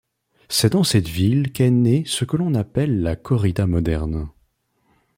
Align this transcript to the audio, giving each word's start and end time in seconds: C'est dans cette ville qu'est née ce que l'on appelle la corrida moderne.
C'est 0.49 0.71
dans 0.73 0.83
cette 0.83 1.07
ville 1.07 1.51
qu'est 1.51 1.69
née 1.69 2.05
ce 2.07 2.25
que 2.25 2.35
l'on 2.35 2.55
appelle 2.55 3.01
la 3.03 3.15
corrida 3.15 3.67
moderne. 3.67 4.31